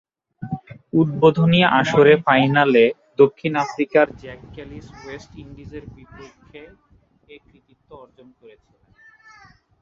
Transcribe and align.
উদ্বোধনী 0.93 1.59
আসরের 1.79 2.19
ফাইনালে 2.27 2.83
দক্ষিণ 3.19 3.53
আফ্রিকার 3.63 4.05
জ্যাক 4.21 4.41
ক্যালিস 4.55 4.87
ওয়েস্ট 4.97 5.31
ইন্ডিজের 5.43 5.83
বিপক্ষে 5.95 6.61
এ 7.29 7.35
কৃতিত্ব 7.45 7.89
অর্জন 8.03 8.27
করেছিলেন। 8.39 8.83